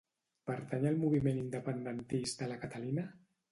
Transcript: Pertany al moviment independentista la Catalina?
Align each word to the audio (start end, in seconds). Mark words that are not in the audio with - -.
Pertany 0.49 0.85
al 0.91 0.97
moviment 1.01 1.37
independentista 1.43 2.51
la 2.55 2.61
Catalina? 2.67 3.07